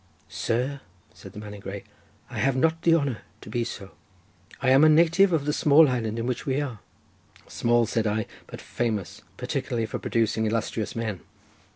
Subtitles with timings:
[0.29, 0.81] "Sir,"
[1.13, 1.83] said the man in grey,
[2.31, 3.91] "I have not the honour to be so.
[4.59, 6.79] I am a native of the small island in which we are."
[7.47, 11.19] "Small," said I, "but famous, particularly for producing illustrious men."